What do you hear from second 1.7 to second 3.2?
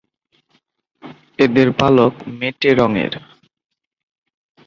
পালক মেটে রঙের।